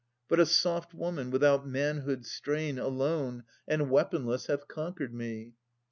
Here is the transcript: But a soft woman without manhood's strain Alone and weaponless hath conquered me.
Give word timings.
But 0.29 0.39
a 0.39 0.47
soft 0.47 0.95
woman 0.95 1.29
without 1.29 1.67
manhood's 1.67 2.31
strain 2.31 2.79
Alone 2.79 3.43
and 3.67 3.91
weaponless 3.91 4.47
hath 4.47 4.67
conquered 4.67 5.13
me. 5.13 5.53